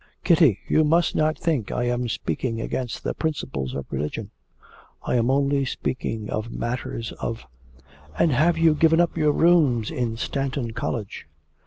[0.23, 4.31] Kitty, you must not think I am speaking against the principles of religion;
[5.03, 7.45] I am only speaking of matters of'
[8.17, 11.27] 'And have you given up your rooms in Stanton College?'